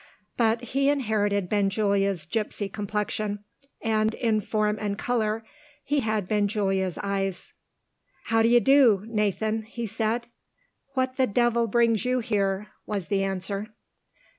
But 0.35 0.61
he 0.61 0.89
inherited 0.89 1.47
Benjulia's 1.47 2.25
gipsy 2.25 2.67
complexion; 2.69 3.43
and, 3.83 4.15
in 4.15 4.39
form 4.41 4.79
and 4.81 4.97
colour, 4.97 5.45
he 5.83 5.99
had 5.99 6.27
Benjulia's 6.27 6.97
eyes. 7.03 7.53
"How 8.23 8.41
d'ye 8.41 8.57
do, 8.57 9.03
Nathan?" 9.07 9.61
he 9.61 9.85
said. 9.85 10.25
"What 10.95 11.17
the 11.17 11.27
devil 11.27 11.67
brings 11.67 12.03
you 12.03 12.17
here?" 12.17 12.69
was 12.87 13.09
the 13.09 13.23
answer. 13.23 13.67